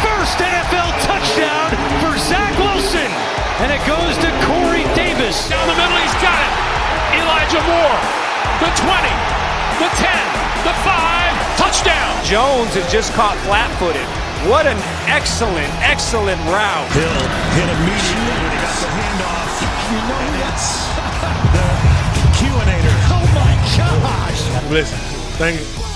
[0.00, 1.68] First NFL touchdown
[2.00, 3.10] for Zach Wilson.
[3.60, 5.48] And it goes to Corey Davis.
[5.48, 6.52] Down the middle, he's got it.
[7.20, 8.00] Elijah Moore.
[8.64, 8.88] The 20,
[9.80, 10.08] the 10,
[10.64, 11.60] the 5.
[11.60, 12.10] Touchdown.
[12.24, 14.04] Jones is just caught flat footed.
[14.48, 16.88] What an excellent, excellent route.
[16.96, 17.20] Hill
[17.52, 19.52] hit immediately when he got the handoff.
[19.92, 20.88] You know that's
[21.56, 21.68] the
[22.40, 22.96] Q-inator.
[23.12, 24.40] Oh my gosh.
[24.72, 24.98] Listen,
[25.36, 25.89] thank you.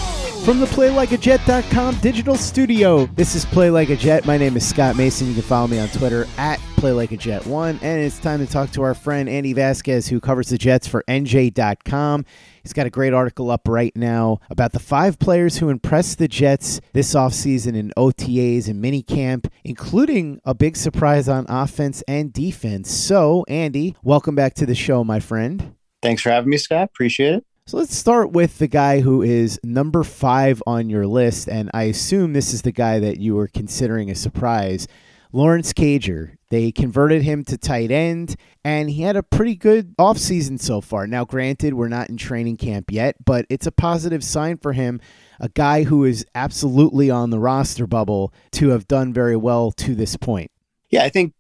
[0.44, 4.26] From the PlayLikeAJet.com digital studio, this is Play Like a Jet.
[4.26, 5.26] My name is Scott Mason.
[5.26, 7.78] You can follow me on Twitter at PlayLikeAJet1.
[7.80, 11.02] And it's time to talk to our friend Andy Vasquez, who covers the Jets for
[11.08, 12.26] NJ.com.
[12.62, 16.28] He's got a great article up right now about the five players who impressed the
[16.28, 22.90] Jets this offseason in OTAs and minicamp, including a big surprise on offense and defense.
[22.90, 25.74] So, Andy, welcome back to the show, my friend.
[26.02, 26.90] Thanks for having me, Scott.
[26.92, 27.46] Appreciate it.
[27.66, 31.84] So let's start with the guy who is number five on your list, and I
[31.84, 34.86] assume this is the guy that you were considering a surprise.
[35.32, 36.36] Lawrence Cager.
[36.50, 38.36] They converted him to tight end,
[38.66, 41.06] and he had a pretty good offseason so far.
[41.06, 45.00] Now, granted, we're not in training camp yet, but it's a positive sign for him.
[45.40, 49.94] A guy who is absolutely on the roster bubble to have done very well to
[49.94, 50.50] this point.
[50.90, 51.32] Yeah, I think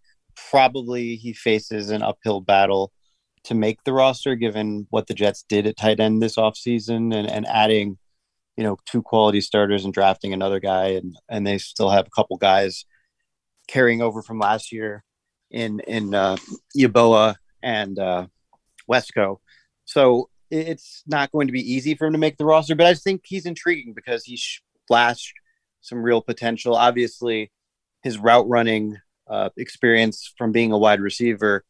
[0.50, 2.93] probably he faces an uphill battle
[3.44, 7.28] to make the roster given what the Jets did at tight end this offseason and,
[7.28, 7.98] and adding,
[8.56, 12.10] you know, two quality starters and drafting another guy and and they still have a
[12.10, 12.84] couple guys
[13.68, 15.04] carrying over from last year
[15.50, 16.36] in in uh
[16.76, 18.26] Yeboah and uh
[18.90, 19.38] Wesco.
[19.84, 22.94] So it's not going to be easy for him to make the roster, but I
[22.94, 24.40] think he's intriguing because he
[24.86, 25.32] flashed
[25.80, 26.74] some real potential.
[26.76, 27.50] Obviously,
[28.02, 31.64] his route running uh, experience from being a wide receiver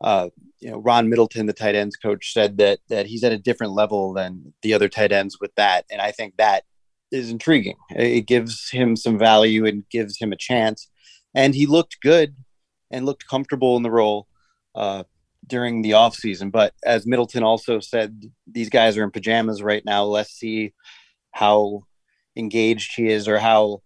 [0.00, 0.28] uh,
[0.60, 3.72] you know, Ron Middleton, the tight ends coach, said that that he's at a different
[3.72, 6.64] level than the other tight ends with that, and I think that
[7.12, 7.76] is intriguing.
[7.90, 10.88] It gives him some value and gives him a chance,
[11.34, 12.36] and he looked good
[12.90, 14.28] and looked comfortable in the role
[14.74, 15.04] uh,
[15.46, 16.50] during the offseason.
[16.50, 20.04] But as Middleton also said, these guys are in pajamas right now.
[20.04, 20.74] Let's see
[21.32, 21.82] how
[22.36, 23.82] engaged he is or how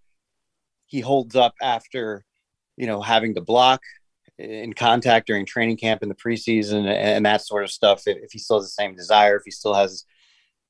[0.86, 2.24] he holds up after
[2.76, 3.80] you know having to block
[4.40, 8.06] in contact during training camp in the preseason and that sort of stuff.
[8.06, 10.04] If, if he still has the same desire, if he still has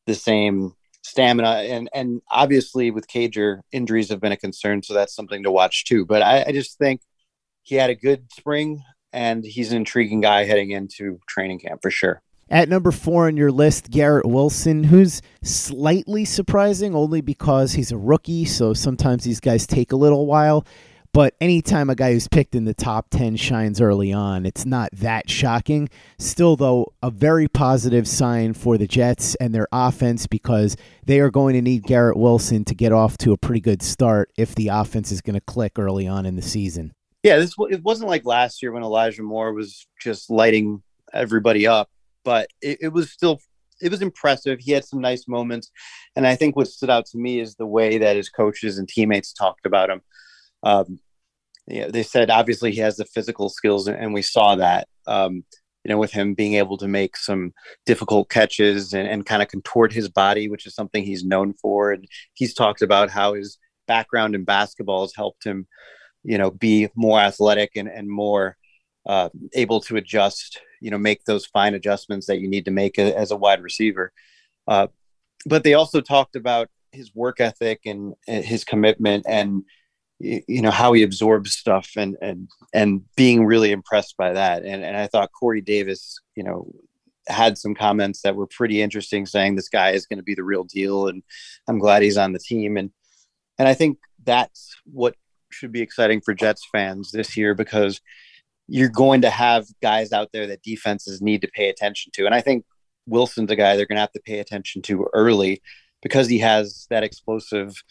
[0.06, 5.14] the same stamina, and and obviously with Cager, injuries have been a concern, so that's
[5.14, 6.04] something to watch too.
[6.04, 7.00] But I, I just think
[7.62, 8.82] he had a good spring,
[9.12, 12.22] and he's an intriguing guy heading into training camp for sure.
[12.48, 17.96] At number four on your list, Garrett Wilson, who's slightly surprising only because he's a
[17.96, 20.66] rookie, so sometimes these guys take a little while.
[21.12, 24.90] But anytime a guy who's picked in the top 10 shines early on, it's not
[24.92, 25.88] that shocking.
[26.18, 31.30] Still, though, a very positive sign for the Jets and their offense because they are
[31.30, 34.68] going to need Garrett Wilson to get off to a pretty good start if the
[34.68, 36.92] offense is going to click early on in the season.
[37.24, 40.82] Yeah, this it wasn't like last year when Elijah Moore was just lighting
[41.12, 41.90] everybody up,
[42.24, 43.40] but it, it was still
[43.82, 44.60] it was impressive.
[44.60, 45.70] He had some nice moments,
[46.16, 48.88] and I think what stood out to me is the way that his coaches and
[48.88, 50.00] teammates talked about him.
[50.62, 50.98] Um,
[51.66, 54.88] yeah, they said obviously he has the physical skills, and we saw that.
[55.06, 55.44] Um,
[55.84, 57.54] you know, with him being able to make some
[57.86, 61.90] difficult catches and, and kind of contort his body, which is something he's known for.
[61.90, 62.04] And
[62.34, 65.66] he's talked about how his background in basketball has helped him
[66.24, 68.56] you know be more athletic and, and more
[69.06, 72.98] uh, able to adjust you know make those fine adjustments that you need to make
[72.98, 74.12] a, as a wide receiver
[74.68, 74.86] uh,
[75.46, 79.62] but they also talked about his work ethic and, and his commitment and
[80.20, 84.84] you know how he absorbs stuff and and and being really impressed by that and
[84.84, 86.70] and I thought Corey Davis you know
[87.26, 90.44] had some comments that were pretty interesting saying this guy is going to be the
[90.44, 91.22] real deal and
[91.68, 92.90] I'm glad he's on the team and
[93.58, 95.14] and I think that's what
[95.50, 98.00] should be exciting for Jets fans this year because
[98.68, 102.24] you're going to have guys out there that defenses need to pay attention to.
[102.24, 102.64] And I think
[103.06, 105.60] Wilson's a guy they're going to have to pay attention to early
[106.02, 107.82] because he has that explosive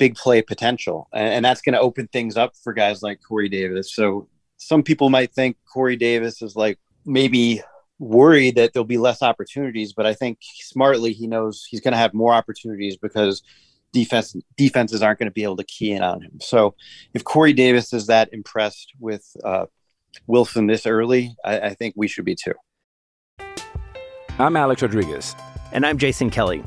[0.00, 1.08] big play potential.
[1.12, 3.94] And, and that's going to open things up for guys like Corey Davis.
[3.94, 4.26] So
[4.56, 7.62] some people might think Corey Davis is like maybe
[7.98, 11.98] worried that there'll be less opportunities, but I think smartly he knows he's going to
[11.98, 13.42] have more opportunities because
[13.92, 16.38] defense defenses aren't going to be able to key in on him.
[16.40, 16.74] So
[17.12, 19.66] if Corey Davis is that impressed with uh,
[20.26, 22.54] Wilson this early, I, I think we should be too.
[24.38, 25.36] I'm Alex Rodriguez.
[25.72, 26.64] And I'm Jason Kelly.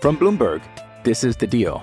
[0.00, 0.62] From Bloomberg,
[1.02, 1.82] this is The Deal.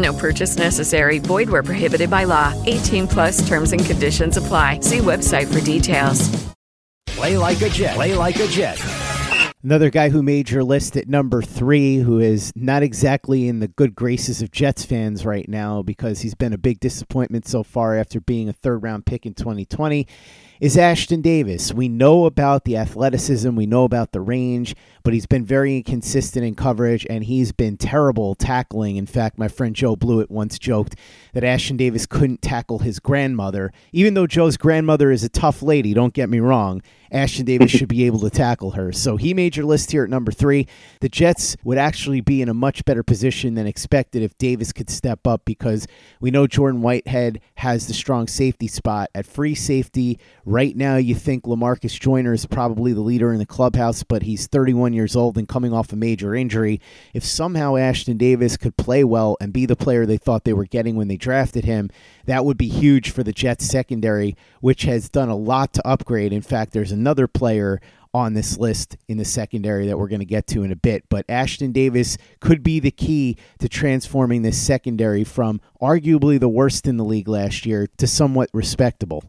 [0.00, 1.18] No purchase necessary.
[1.18, 2.54] Void where prohibited by law.
[2.66, 4.80] 18 plus terms and conditions apply.
[4.80, 6.30] See website for details.
[7.06, 7.94] Play like a Jet.
[7.94, 8.78] Play like a Jet.
[9.62, 13.68] Another guy who made your list at number three, who is not exactly in the
[13.68, 17.94] good graces of Jets fans right now because he's been a big disappointment so far
[17.94, 20.06] after being a third round pick in 2020,
[20.60, 21.74] is Ashtyn Davis.
[21.74, 26.42] We know about the athleticism, we know about the range, but he's been very inconsistent
[26.42, 28.96] in coverage and he's been terrible tackling.
[28.96, 30.96] In fact, my friend Joe Blewett once joked
[31.34, 35.92] that Ashtyn Davis couldn't tackle his grandmother, even though Joe's grandmother is a tough lady,
[35.92, 36.80] don't get me wrong.
[37.12, 38.92] Ashtyn Davis should be able to tackle her.
[38.92, 40.66] So he made your list here at number three.
[41.00, 44.90] The Jets would actually be in a much better position than expected if Davis could
[44.90, 45.86] step up because
[46.20, 49.10] we know Jordan Whitehead has the strong safety spot.
[49.14, 53.46] At free safety, right now you think Lamarcus Joyner is probably the leader in the
[53.46, 56.80] clubhouse, but he's 31 years old and coming off a major injury.
[57.12, 60.66] If somehow Ashtyn Davis could play well and be the player they thought they were
[60.66, 61.90] getting when they drafted him,
[62.26, 66.32] that would be huge for the Jets secondary, which has done a lot to upgrade.
[66.32, 67.80] In fact, there's another player
[68.12, 71.04] on this list in the secondary that we're going to get to in a bit.
[71.08, 76.86] But Ashtyn Davis could be the key to transforming this secondary from arguably the worst
[76.86, 79.24] in the league last year to somewhat respectable.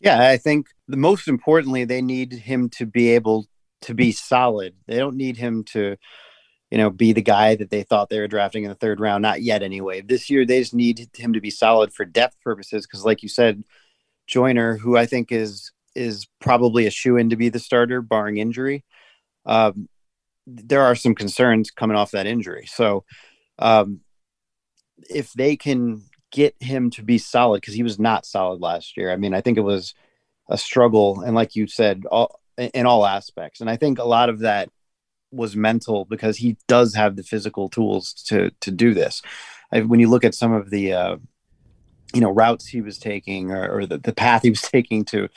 [0.00, 3.46] Yeah, I think the most importantly, they need him to be able
[3.82, 4.74] to be solid.
[4.86, 5.96] They don't need him to,
[6.70, 9.22] you know, be the guy that they thought they were drafting in the third round.
[9.22, 10.00] Not yet, anyway.
[10.00, 12.84] This year, they just need him to be solid for depth purposes.
[12.84, 13.62] Because, like you said,
[14.26, 18.38] Joyner, who I think is is probably a shoe in to be the starter, barring
[18.38, 18.84] injury.
[19.46, 19.88] Um,
[20.46, 22.66] there are some concerns coming off that injury.
[22.66, 23.04] So,
[23.58, 24.00] um,
[25.10, 29.12] if they can get him to be solid, because he was not solid last year.
[29.12, 29.94] I mean, I think it was
[30.48, 33.60] a struggle, and like you said, all in all aspects.
[33.60, 34.68] And I think a lot of that
[35.30, 39.22] was mental because he does have the physical tools to to do this.
[39.72, 41.16] I, when you look at some of the uh,
[42.14, 45.28] you know routes he was taking or, or the, the path he was taking to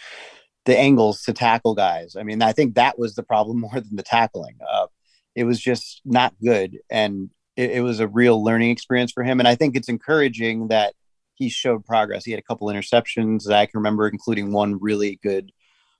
[0.68, 2.16] the angles to tackle guys.
[2.16, 4.60] I mean, I think that was the problem more than the tackling.
[4.70, 4.88] Uh,
[5.36, 9.40] it was just not good, and it, it, was a real learning experience for him.
[9.40, 10.94] And I think it's encouraging that
[11.36, 12.26] he showed progress.
[12.26, 15.52] He had a couple interceptions that I can remember, including one really good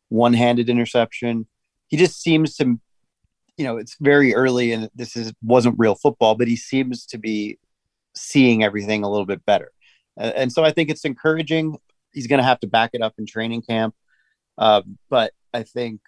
[0.10, 1.46] one-handed interception.
[1.88, 2.80] He just seems to,
[3.58, 7.18] you know, it's very early, and this is wasn't real football, but he seems to
[7.18, 7.60] be
[8.16, 9.72] seeing everything a little bit better.
[10.18, 11.78] And so I think it's encouraging.
[12.12, 13.94] He's going to have to back it up in training camp.
[14.58, 16.02] Uh, but I think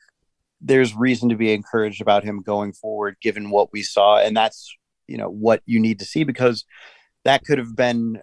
[0.61, 4.75] there's reason to be encouraged about him going forward, given what we saw, and that's
[5.07, 6.65] you know what you need to see because
[7.25, 8.21] that could have been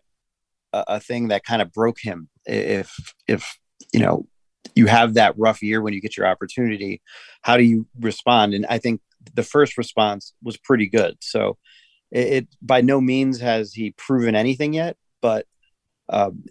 [0.72, 2.94] a, a thing that kind of broke him if
[3.26, 3.58] if
[3.92, 4.26] you know
[4.74, 7.00] you have that rough year when you get your opportunity.
[7.42, 8.54] How do you respond?
[8.54, 9.00] And I think
[9.34, 11.16] the first response was pretty good.
[11.20, 11.56] So
[12.10, 15.46] it, it by no means has he proven anything yet, but
[16.08, 16.44] um,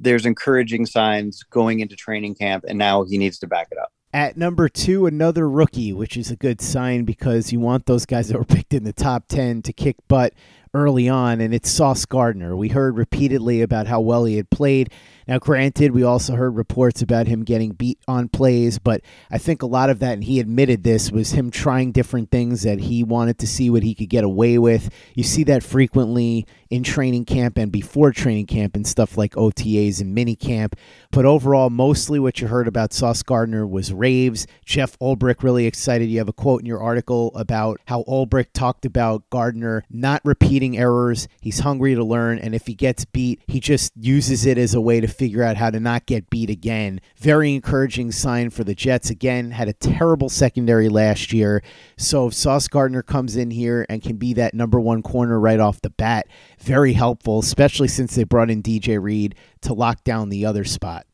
[0.00, 3.92] there's encouraging signs going into training camp, and now he needs to back it up.
[4.14, 8.28] At number two, another rookie, which is a good sign because you want those guys
[8.28, 10.34] that were picked in the top 10 to kick butt
[10.74, 12.54] early on, and it's Sauce Gardner.
[12.54, 14.90] We heard repeatedly about how well he had played
[15.26, 19.62] now, granted, we also heard reports about him getting beat on plays, but I think
[19.62, 23.04] a lot of that, and he admitted this, was him trying different things that he
[23.04, 24.90] wanted to see what he could get away with.
[25.14, 30.00] You see that frequently in training camp and before training camp and stuff like OTAs
[30.00, 30.74] and mini camp.
[31.10, 34.46] But overall, mostly what you heard about Sauce Gardner was raves.
[34.64, 36.08] Jeff Ulbrich really excited.
[36.08, 40.78] You have a quote in your article about how Ulbrich talked about Gardner not repeating
[40.78, 41.28] errors.
[41.42, 44.80] He's hungry to learn, and if he gets beat, he just uses it as a
[44.80, 47.00] way to figure out how to not get beat again.
[47.16, 49.10] Very encouraging sign for the Jets.
[49.10, 51.62] Again, had a terrible secondary last year.
[51.96, 55.60] So if Sauce Gardner comes in here and can be that number one corner right
[55.60, 56.26] off the bat,
[56.60, 61.06] very helpful, especially since they brought in DJ Reed to lock down the other spot.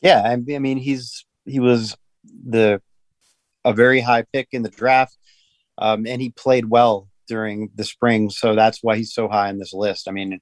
[0.00, 1.96] Yeah, I mean he's he was
[2.46, 2.82] the
[3.64, 5.16] a very high pick in the draft,
[5.78, 9.58] um, and he played well during the spring, so that's why he's so high on
[9.58, 10.08] this list.
[10.08, 10.40] I mean,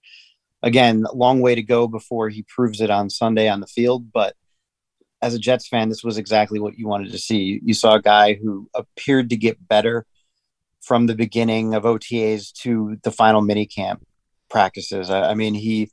[0.63, 4.13] again, long way to go before he proves it on Sunday on the field.
[4.13, 4.35] But
[5.21, 7.61] as a Jets fan, this was exactly what you wanted to see.
[7.65, 10.07] You saw a guy who appeared to get better
[10.81, 14.01] from the beginning of OTAs to the final minicamp
[14.51, 15.11] practices.
[15.11, 15.91] I, I mean, he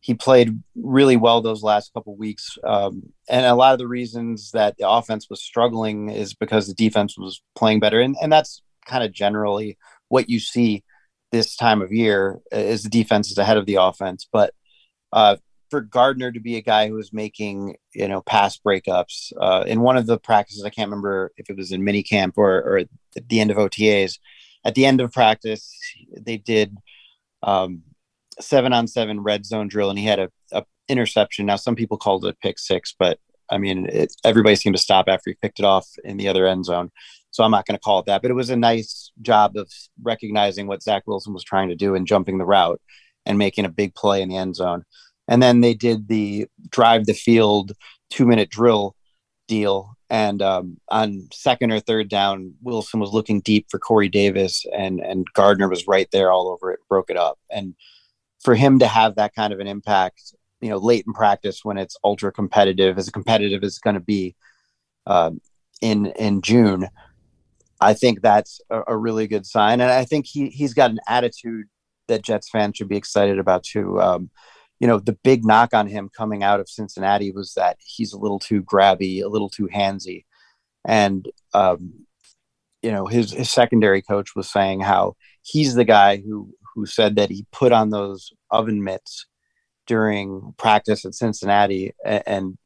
[0.00, 4.50] he played really well those last couple weeks, um, and a lot of the reasons
[4.50, 8.60] that the offense was struggling is because the defense was playing better, and and that's
[8.84, 9.78] kind of generally
[10.08, 10.82] what you see
[11.34, 14.28] this time of year is the defense is ahead of the offense.
[14.32, 14.54] But
[15.12, 15.36] uh,
[15.68, 19.80] for Gardner to be a guy who was making you know pass breakups uh, in
[19.80, 22.78] one of the practices, I can't remember if it was in mini camp or, or
[22.78, 22.88] at
[23.28, 24.18] the end of OTAs.
[24.64, 25.76] At the end of practice,
[26.16, 26.78] they did
[27.42, 27.82] um,
[28.40, 31.46] seven on seven red zone drill, and he had a, a, interception.
[31.46, 33.18] Now, some people called it a pick six, but
[33.50, 36.46] I mean, it, everybody seemed to stop after he picked it off in the other
[36.46, 36.92] end zone.
[37.34, 39.68] So I'm not going to call it that, but it was a nice job of
[40.00, 42.80] recognizing what Zach Wilson was trying to do and jumping the route
[43.26, 44.84] and making a big play in the end zone.
[45.26, 47.72] And then they did the drive the field
[48.08, 48.94] two minute drill
[49.48, 49.96] deal.
[50.08, 55.00] And um, on second or third down, Wilson was looking deep for Corey Davis, and
[55.00, 57.40] and Gardner was right there all over it, broke it up.
[57.50, 57.74] And
[58.38, 61.78] for him to have that kind of an impact, you know, late in practice when
[61.78, 64.36] it's ultra competitive, as competitive as it's going to be
[65.08, 65.40] um,
[65.80, 66.88] in in June,
[67.80, 71.00] I think that's a, a, really good sign, and I think he he's got an
[71.08, 71.66] attitude
[72.08, 74.00] that Jets fans should be excited about too.
[74.00, 74.30] Um,
[74.80, 78.18] you know, the big knock on him coming out of Cincinnati was that he's a
[78.18, 80.24] little too grabby, a little too handsy,
[80.84, 82.06] and um,
[82.82, 87.16] you know his his secondary coach was saying how he's the guy who who said
[87.16, 89.26] that he put on those oven mitts
[89.86, 92.58] during practice at Cincinnati and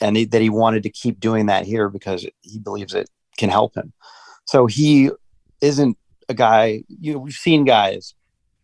[0.00, 3.50] and he, that he wanted to keep doing that here because he believes it can
[3.50, 3.92] help him.
[4.50, 5.12] So he
[5.60, 5.96] isn't
[6.28, 6.82] a guy.
[6.88, 8.14] You know, we've seen guys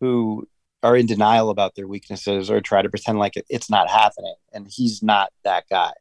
[0.00, 0.48] who
[0.82, 4.34] are in denial about their weaknesses or try to pretend like it, it's not happening,
[4.52, 5.92] and he's not that guy.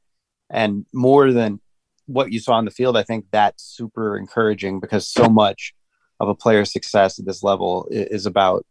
[0.50, 1.62] And more than
[2.08, 5.76] what you saw on the field, I think that's super encouraging because so much
[6.20, 8.66] of a player's success at this level is about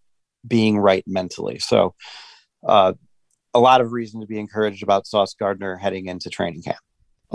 [0.44, 1.60] being right mentally.
[1.60, 1.94] So,
[2.66, 2.94] uh,
[3.54, 6.80] a lot of reason to be encouraged about Sauce Gardner heading into training camp.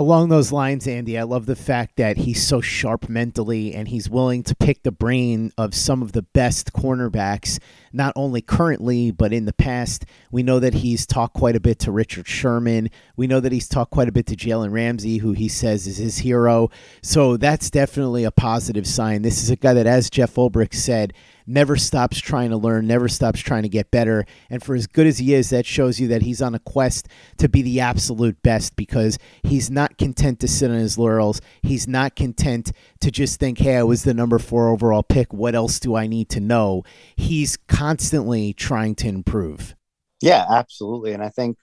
[0.00, 4.08] Along those lines, Andy, I love the fact that he's so sharp mentally and he's
[4.08, 7.58] willing to pick the brain of some of the best cornerbacks,
[7.92, 10.06] not only currently, but in the past.
[10.30, 12.88] We know that he's talked quite a bit to Richard Sherman.
[13.14, 15.98] We know that he's talked quite a bit to Jalen Ramsey, who he says is
[15.98, 16.70] his hero.
[17.02, 19.20] So that's definitely a positive sign.
[19.20, 21.12] This is a guy that, as Jeff Ulbrich said,
[21.46, 24.26] never stops trying to learn, never stops trying to get better.
[24.48, 27.08] And for as good as he is, that shows you that he's on a quest
[27.38, 31.40] to be the absolute best because he's not content to sit on his laurels.
[31.62, 35.32] He's not content to just think, hey, I was the number four overall pick.
[35.32, 36.84] What else do I need to know?
[37.16, 39.74] He's constantly trying to improve.
[40.20, 41.12] Yeah, absolutely.
[41.12, 41.56] And I think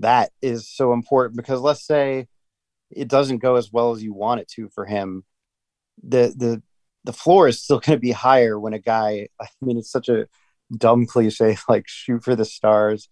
[0.00, 2.26] that is so important because let's say
[2.90, 5.24] it doesn't go as well as you want it to for him.
[6.02, 6.62] The the
[7.04, 10.08] the floor is still going to be higher when a guy i mean it's such
[10.08, 10.26] a
[10.76, 13.08] dumb cliche like shoot for the stars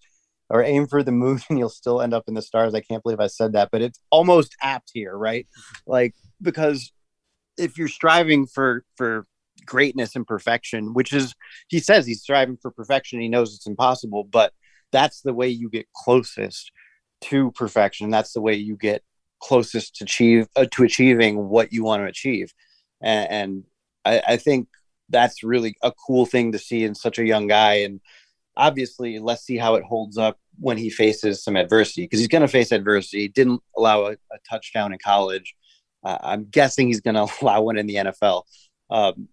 [0.49, 2.75] or aim for the moon and you'll still end up in the stars.
[2.75, 5.47] I can't believe i said that but it's almost apt here right?
[5.87, 6.93] Like because
[7.59, 9.27] if you're striving for for
[9.67, 11.35] greatness and perfection which is
[11.69, 14.55] he says he's striving for perfection he knows it's impossible but
[14.91, 16.73] that's the way you get closest
[17.23, 18.11] to perfection.
[18.11, 19.03] That's the way you get
[19.43, 22.53] closest to achieve uh, to achieving what you want to achieve.
[23.03, 23.65] And, and
[24.05, 24.69] I, I think
[25.09, 27.75] that's really a cool thing to see in such a young guy.
[27.75, 28.01] And
[28.57, 32.43] obviously, let's see how it holds up when he faces some adversity because he's going
[32.43, 33.21] to face adversity.
[33.23, 35.55] He didn't allow a, a touchdown in college.
[36.05, 38.45] Uh, I'm guessing he's going to allow one in the NFL.
[38.91, 39.29] Um,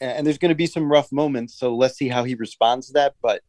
[0.00, 1.56] and there's going to be some rough moments.
[1.58, 3.14] So let's see how he responds to that.
[3.22, 3.42] But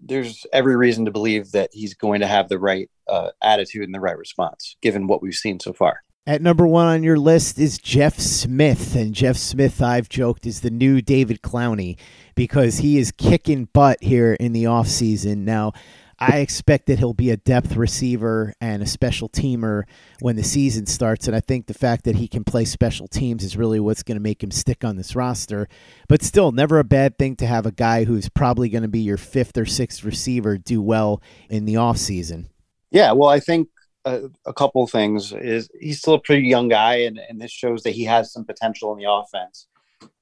[0.00, 3.94] there's every reason to believe that he's going to have the right uh, attitude and
[3.94, 6.03] the right response, given what we've seen so far.
[6.26, 8.96] At number one on your list is Jeff Smith.
[8.96, 11.98] And Jeff Smith, I've joked, is the new David Clowney
[12.34, 15.38] because he is kicking butt here in the offseason.
[15.38, 15.72] Now,
[16.18, 19.82] I expect that he'll be a depth receiver and a special teamer
[20.20, 21.26] when the season starts.
[21.26, 24.16] And I think the fact that he can play special teams is really what's going
[24.16, 25.68] to make him stick on this roster.
[26.08, 29.00] But still, never a bad thing to have a guy who's probably going to be
[29.00, 31.20] your fifth or sixth receiver do well
[31.50, 32.46] in the offseason.
[32.90, 33.68] Yeah, well, I think
[34.04, 37.82] a, a couple things is he's still a pretty young guy and, and this shows
[37.82, 39.66] that he has some potential in the offense.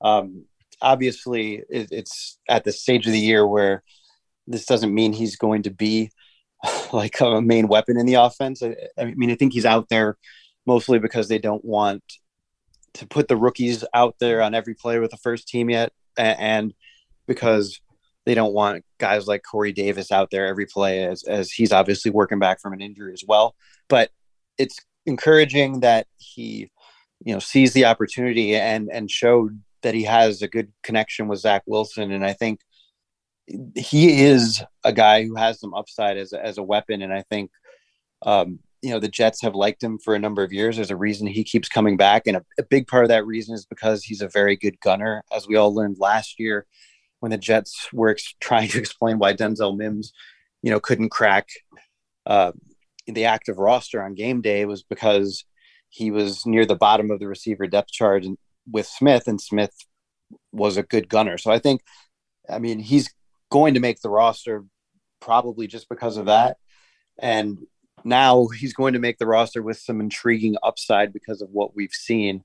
[0.00, 0.44] Um,
[0.80, 3.82] obviously it, it's at the stage of the year where
[4.46, 6.10] this doesn't mean he's going to be
[6.92, 8.62] like a main weapon in the offense.
[8.62, 10.16] I, I mean i think he's out there
[10.66, 12.02] mostly because they don't want
[12.94, 16.74] to put the rookies out there on every play with the first team yet and
[17.26, 17.80] because
[18.24, 22.10] they don't want guys like Corey Davis out there every play as, as he's obviously
[22.10, 23.54] working back from an injury as well.
[23.88, 24.10] But
[24.58, 26.70] it's encouraging that he,
[27.24, 31.40] you know, sees the opportunity and and showed that he has a good connection with
[31.40, 32.12] Zach Wilson.
[32.12, 32.60] And I think
[33.76, 37.02] he is a guy who has some upside as a, as a weapon.
[37.02, 37.50] And I think,
[38.24, 40.76] um, you know, the Jets have liked him for a number of years.
[40.76, 42.28] There's a reason he keeps coming back.
[42.28, 45.24] And a, a big part of that reason is because he's a very good gunner,
[45.34, 46.66] as we all learned last year
[47.22, 50.12] when the Jets were ex- trying to explain why Denzel Mims,
[50.60, 51.46] you know, couldn't crack
[52.26, 52.50] uh,
[53.06, 55.44] the active roster on game day was because
[55.88, 58.24] he was near the bottom of the receiver depth chart
[58.68, 59.72] with Smith, and Smith
[60.50, 61.38] was a good gunner.
[61.38, 61.82] So I think,
[62.50, 63.14] I mean, he's
[63.52, 64.64] going to make the roster
[65.20, 66.56] probably just because of that.
[67.20, 67.58] And
[68.02, 71.92] now he's going to make the roster with some intriguing upside because of what we've
[71.92, 72.42] seen.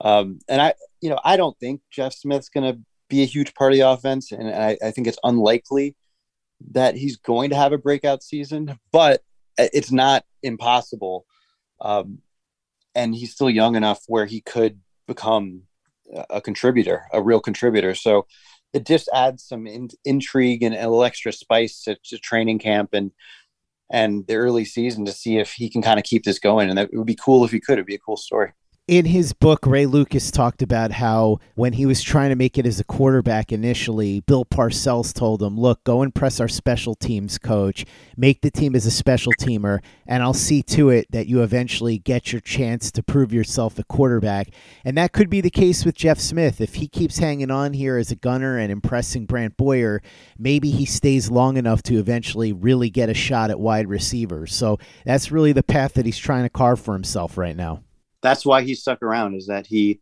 [0.00, 2.80] Um, and I, you know, I don't think Jeff Smith's going to
[3.14, 5.96] be a huge part of the offense, and I, I think it's unlikely
[6.72, 9.22] that he's going to have a breakout season, but
[9.56, 11.26] it's not impossible.
[11.80, 12.18] Um,
[12.94, 15.62] and he's still young enough where he could become
[16.30, 17.94] a contributor, a real contributor.
[17.94, 18.26] So
[18.72, 22.90] it just adds some in, intrigue and a little extra spice to, to, training camp
[22.92, 23.12] and
[23.90, 26.68] and the early season to see if he can kind of keep this going.
[26.68, 27.74] And that, it would be cool if he could.
[27.74, 28.52] It'd be a cool story
[28.86, 32.66] in his book, Ray Lucas talked about how when he was trying to make it
[32.66, 37.38] as a quarterback initially, Bill Parcells told him, Look, go and press our special teams
[37.38, 41.42] coach, make the team as a special teamer, and I'll see to it that you
[41.42, 44.48] eventually get your chance to prove yourself a quarterback.
[44.84, 46.60] And that could be the case with Jeff Smith.
[46.60, 50.02] If he keeps hanging on here as a gunner and impressing Brant Boyer,
[50.38, 54.46] maybe he stays long enough to eventually really get a shot at wide receiver.
[54.46, 57.80] So that's really the path that he's trying to carve for himself right now.
[58.24, 60.00] That's why he stuck around is that he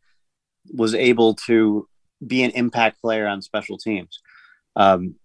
[0.73, 1.89] was able to
[2.25, 4.21] be an impact player on special teams.
[4.77, 5.17] Um,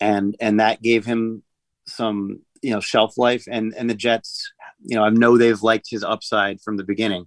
[0.00, 1.44] and and that gave him
[1.86, 3.44] some you know shelf life.
[3.48, 7.26] And and the Jets you know I know they've liked his upside from the beginning.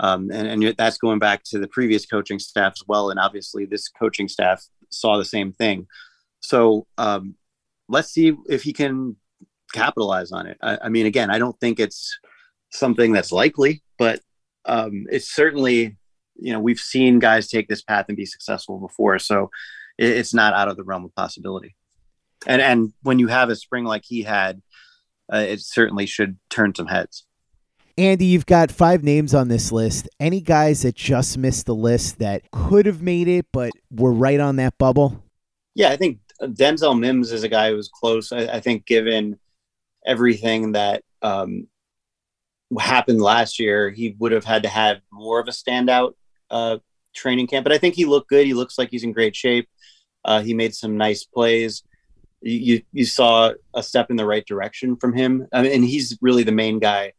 [0.00, 3.10] Um, and, and that's going back to the previous coaching staff as well.
[3.10, 5.86] And obviously this coaching staff saw the same thing.
[6.40, 7.34] So um,
[7.88, 9.16] let's see if he can
[9.74, 10.58] capitalize on it.
[10.62, 12.18] I, I, mean again I don't think it's
[12.70, 14.20] something that's likely but
[14.64, 15.96] um, it's certainly
[16.36, 19.50] you know we've seen guys take this path and be successful before so
[19.98, 21.76] it, it's not out of the realm of possibility
[22.46, 24.60] and and when you have a spring like he had,
[25.32, 27.24] uh, it certainly should turn some heads.
[27.98, 30.08] Andy, you've got five names on this list.
[30.20, 34.38] Any guys that just missed the list that could have made it but were right
[34.38, 35.22] on that bubble?
[35.74, 38.32] Yeah, I think Denzel Mims is a guy who was close.
[38.32, 39.38] I, I think given
[40.04, 41.68] everything that um,
[42.78, 46.14] happened last year, he would have had to have more of a standout
[46.50, 46.78] uh,
[47.14, 47.64] training camp.
[47.64, 48.46] But I think he looked good.
[48.46, 49.68] He looks like he's in great shape.
[50.24, 51.82] Uh, he made some nice plays
[52.46, 55.46] you you saw a step in the right direction from him.
[55.52, 57.12] I mean, and he's really the main guy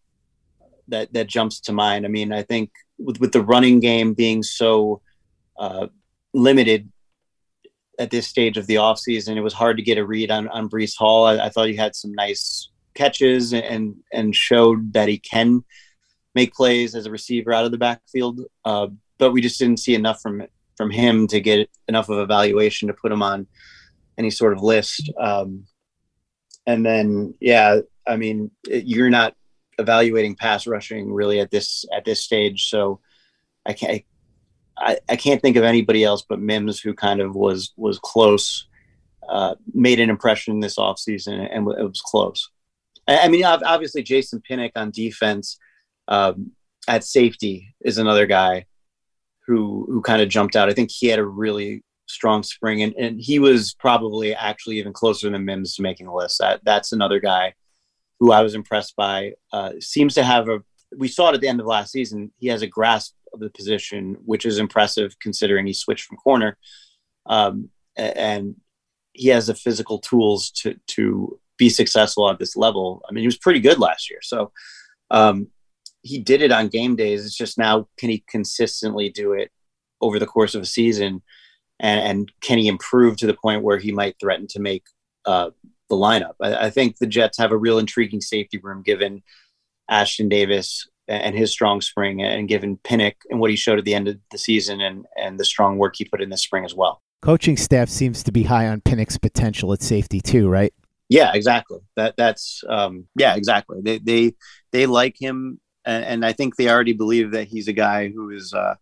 [0.88, 2.06] that that jumps to mind.
[2.06, 5.02] I mean, I think with with the running game being so
[5.60, 5.88] uh,
[6.34, 6.92] limited
[8.00, 10.70] at this stage of the offseason, it was hard to get a read on on
[10.70, 11.26] Breece Hall.
[11.26, 15.64] I, I thought he had some nice catches and and showed that he can
[16.36, 18.42] make plays as a receiver out of the backfield.
[18.66, 20.44] Uh, but we just didn't see enough from
[20.76, 23.48] from him to get enough of a valuation to put him on
[24.18, 25.12] any sort of list.
[25.20, 25.66] Um,
[26.68, 29.36] and then, yeah, I mean, it, you're not
[29.80, 33.00] evaluating pass rushing really at this at this stage, so
[33.66, 34.04] I can't.
[34.80, 38.68] I, I can't think of anybody else but Mims who kind of was was close,
[39.28, 42.52] uh, made an impression this offseason, and it was close.
[43.08, 45.58] I, mean, obviously Jason Pinnock on defense
[46.08, 46.52] um,
[46.88, 48.66] at safety is another guy
[49.46, 50.70] who who kind of jumped out.
[50.70, 54.94] I think he had a really strong spring, and, and he was probably actually even
[54.94, 56.40] closer than Mims to making the list.
[56.40, 57.54] That that's another guy
[58.20, 59.34] who I was impressed by.
[59.52, 60.60] Uh, seems to have a.
[60.96, 62.32] We saw it at the end of last season.
[62.38, 66.58] He has a grasp of the position, which is impressive considering he switched from corner,
[67.26, 68.56] um, and
[69.14, 73.02] he has the physical tools to to be successful at this level.
[73.10, 74.52] I mean, he was pretty good last year, so.
[75.10, 75.48] Um,
[76.04, 77.26] he did it on game days.
[77.26, 79.52] It's just now, can he consistently do it
[80.00, 81.22] over the course of a season?
[81.80, 84.84] and, and can he improve to the point where he might threaten to make
[85.26, 85.52] uh,
[85.90, 86.34] the lineup?
[86.42, 89.22] I, I, think the Jets have a real intriguing safety room given
[89.90, 93.94] Ashtyn Davis and his strong spring, and given Pinnock and what he showed at the
[93.94, 96.76] end of the season, and and the strong work he put in the spring as
[96.76, 97.02] well.
[97.22, 100.74] Coaching staff seems to be high on Pinnock's potential at safety too, right?
[101.10, 101.80] Yeah, exactly.
[101.96, 103.80] That that's um, yeah, exactly.
[103.82, 104.34] They they
[104.72, 108.30] they like him, and, and, I think they already believe that he's a guy who
[108.32, 108.76] is uh,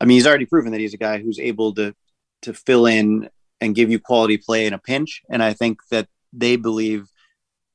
[0.00, 1.94] I mean, he's already proven that he's a guy who's able to
[2.42, 3.28] to fill in
[3.60, 5.22] and give you quality play in a pinch.
[5.30, 7.06] And I think that they believe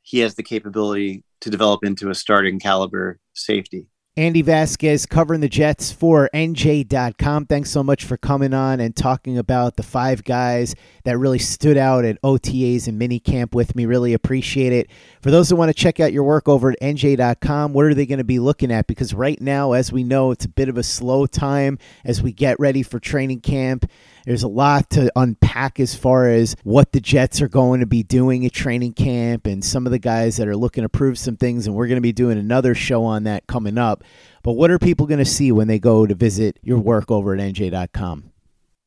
[0.03, 3.87] he has the capability to develop into a starting caliber safety.
[4.17, 7.45] Andy Vasquez covering the Jets for NJ.com.
[7.45, 11.77] Thanks so much for coming on and talking about the five guys that really stood
[11.77, 13.85] out at OTAs and minicamp with me.
[13.85, 14.89] Really appreciate it.
[15.21, 18.05] For those who want to check out your work over at NJ.com, what are they
[18.05, 18.85] going to be looking at?
[18.85, 22.33] Because right now, as we know, it's a bit of a slow time as we
[22.33, 23.89] get ready for training camp.
[24.25, 28.03] There's a lot to unpack as far as what the Jets are going to be
[28.03, 31.37] doing at training camp and some of the guys that are looking to prove some
[31.37, 31.65] things.
[31.65, 34.03] And we're going to be doing another show on that coming up.
[34.43, 37.33] But what are people going to see when they go to visit your work over
[37.33, 38.31] at NJ.com?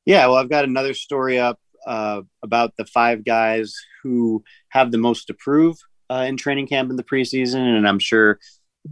[0.04, 4.98] Yeah, well, I've got another story up uh, about the five guys who have the
[4.98, 5.78] most to prove
[6.10, 8.38] uh, in training camp in the preseason, and I'm sure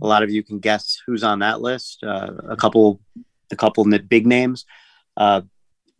[0.02, 2.02] a lot of you can guess who's on that list.
[2.02, 3.00] Uh, a couple,
[3.50, 4.64] a couple big names.
[5.16, 5.42] Uh,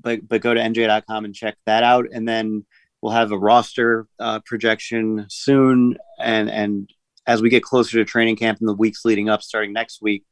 [0.02, 2.06] but but go to nj.com and check that out.
[2.12, 2.64] And then
[3.00, 5.96] we'll have a roster uh, projection soon.
[6.18, 6.90] And and
[7.26, 10.24] as we get closer to training camp in the weeks leading up starting next week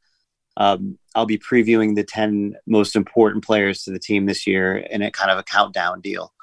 [0.57, 5.01] um, i'll be previewing the 10 most important players to the team this year in
[5.01, 6.33] a kind of a countdown deal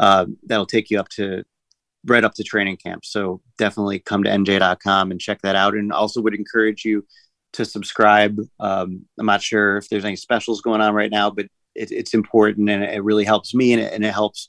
[0.00, 1.44] uh, that'll take you up to
[2.06, 3.04] right up to training camp.
[3.04, 5.74] So definitely come to nj.com and check that out.
[5.74, 7.06] And also would encourage you
[7.52, 8.38] to subscribe.
[8.58, 12.14] Um, i'm not sure if there's any specials going on right now but it, it's
[12.14, 14.48] important and it really helps me and it, and it helps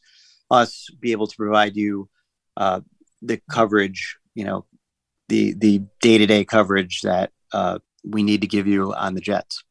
[0.49, 2.09] us be able to provide you
[2.57, 2.81] uh,
[3.21, 4.65] the coverage, you know,
[5.29, 9.21] the the day to day coverage that uh, we need to give you on the
[9.21, 9.63] Jets.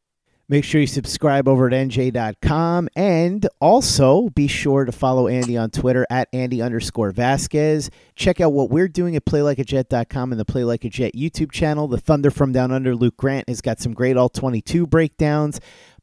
[0.51, 5.71] Make sure you subscribe over at nj.com and also be sure to follow Andy on
[5.71, 7.89] Twitter at Andy underscore Vasquez.
[8.17, 11.87] Check out what we're doing at playlikeajet.com and the Play Like a Jet YouTube channel.
[11.87, 15.61] The Thunder from Down Under, Luke Grant, has got some great all 22 breakdowns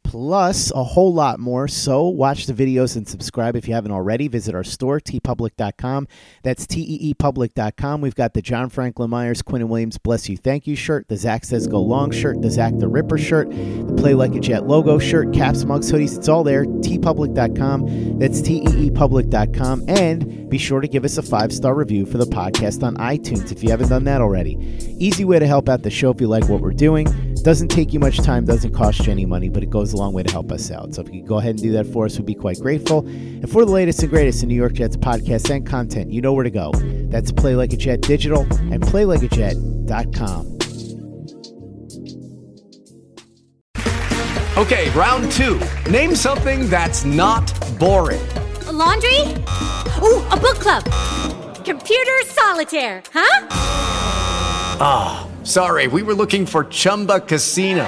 [0.08, 1.68] plus a whole lot more.
[1.68, 4.30] So watch the videos and subscribe if you haven't already.
[4.30, 6.08] Visit our store, teepublic.com.
[6.44, 8.00] That's T-E-E-public.com.
[8.00, 11.44] We've got the John Franklin Myers, Quinnen Williams, Bless You, Thank You shirt, the Zach
[11.44, 14.98] Says Go Long shirt, the Zach the Ripper shirt, the Play Like a Jet logo
[14.98, 16.18] shirt, caps, mugs, hoodies.
[16.18, 16.64] It's all there.
[16.64, 18.20] teepublic.com.
[18.20, 19.84] That's T-E-E-public.com.
[19.90, 23.62] And be sure to give us a five-star review for the podcast on iTunes if
[23.62, 24.56] you haven't done that already.
[25.00, 27.08] Easy way to help out the show if you like what we're doing.
[27.44, 30.14] Doesn't take you much time, doesn't cost you any money, but it goes a long
[30.14, 30.94] way to help us out.
[30.96, 33.06] So if you could go ahead and do that for us, we'd be quite grateful.
[33.08, 36.34] And for the latest and greatest in New York Jets podcasts and content, you know
[36.34, 36.72] where to go.
[37.10, 40.58] That's Play Like a Jet Digital and PlayLikeAJet.com.
[44.58, 45.62] Okay, round two.
[45.88, 47.46] Name something that's not
[47.78, 48.28] boring.
[48.66, 49.22] A laundry?
[50.02, 50.84] Ooh, a book club.
[51.64, 53.48] Computer solitaire, huh?
[54.80, 57.88] Ah, oh, sorry, we were looking for Chumba Casino.